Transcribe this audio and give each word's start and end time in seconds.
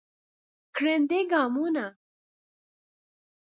ګړندي 0.75 1.21
ګامونه 1.31 1.85